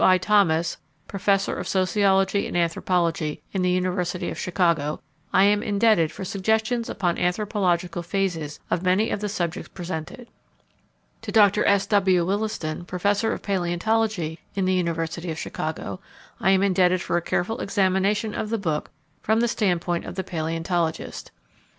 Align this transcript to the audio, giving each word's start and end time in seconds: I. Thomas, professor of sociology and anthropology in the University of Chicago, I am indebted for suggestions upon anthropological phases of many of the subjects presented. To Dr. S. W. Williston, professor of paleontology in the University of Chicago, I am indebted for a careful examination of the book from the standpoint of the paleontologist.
I. 0.03 0.17
Thomas, 0.17 0.77
professor 1.07 1.53
of 1.55 1.67
sociology 1.67 2.47
and 2.47 2.57
anthropology 2.57 3.43
in 3.53 3.61
the 3.61 3.69
University 3.69 4.31
of 4.31 4.39
Chicago, 4.39 4.99
I 5.31 5.43
am 5.43 5.61
indebted 5.61 6.11
for 6.11 6.25
suggestions 6.25 6.89
upon 6.89 7.19
anthropological 7.19 8.01
phases 8.01 8.59
of 8.71 8.81
many 8.81 9.11
of 9.11 9.19
the 9.21 9.29
subjects 9.29 9.69
presented. 9.71 10.27
To 11.21 11.31
Dr. 11.31 11.63
S. 11.67 11.85
W. 11.85 12.25
Williston, 12.25 12.83
professor 12.85 13.31
of 13.31 13.43
paleontology 13.43 14.39
in 14.55 14.65
the 14.65 14.73
University 14.73 15.29
of 15.29 15.37
Chicago, 15.37 15.99
I 16.39 16.49
am 16.49 16.63
indebted 16.63 17.03
for 17.03 17.15
a 17.15 17.21
careful 17.21 17.59
examination 17.59 18.33
of 18.33 18.49
the 18.49 18.57
book 18.57 18.89
from 19.21 19.39
the 19.39 19.47
standpoint 19.47 20.05
of 20.05 20.15
the 20.15 20.23
paleontologist. 20.23 21.29